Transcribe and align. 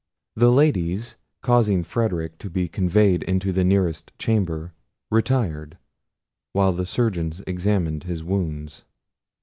The 0.35 0.51
ladies 0.51 1.15
causing 1.43 1.83
Frederic 1.83 2.39
to 2.39 2.49
be 2.49 2.67
conveyed 2.67 3.21
into 3.21 3.51
the 3.51 3.63
nearest 3.63 4.13
chamber, 4.17 4.73
retired, 5.11 5.77
while 6.53 6.71
the 6.73 6.87
surgeons 6.87 7.43
examined 7.45 8.05
his 8.05 8.23
wounds. 8.23 8.83